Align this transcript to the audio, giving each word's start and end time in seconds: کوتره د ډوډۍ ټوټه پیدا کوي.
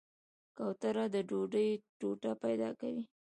کوتره 0.57 1.05
د 1.13 1.15
ډوډۍ 1.29 1.69
ټوټه 1.99 2.31
پیدا 2.43 2.69
کوي. 2.79 3.03